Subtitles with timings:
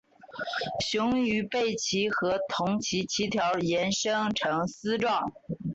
[0.83, 5.31] 雄鱼背鳍和臀鳍鳍条延伸呈丝状。